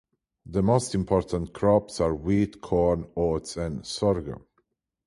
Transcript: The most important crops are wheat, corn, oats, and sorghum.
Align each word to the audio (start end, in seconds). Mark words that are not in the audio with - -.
The 0.47 0.63
most 0.63 0.95
important 0.95 1.53
crops 1.53 2.01
are 2.01 2.15
wheat, 2.15 2.59
corn, 2.59 3.05
oats, 3.15 3.55
and 3.55 3.85
sorghum. 3.85 4.47